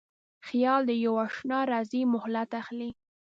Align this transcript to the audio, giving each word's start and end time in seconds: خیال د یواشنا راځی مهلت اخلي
خیال 0.47 0.81
د 0.89 0.91
یواشنا 1.05 1.59
راځی 1.71 2.01
مهلت 2.13 2.49
اخلي 2.61 2.89